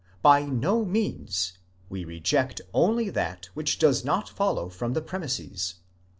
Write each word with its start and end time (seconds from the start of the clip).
By 0.23 0.45
no 0.47 0.83
means: 0.83 1.59
we 1.87 2.05
reject 2.05 2.59
only 2.73 3.11
that 3.11 3.49
which 3.53 3.77
does 3.77 4.03
not 4.03 4.27
follow 4.29 4.67
from. 4.67 4.93
the 4.93 5.01
premises. 5.03 5.75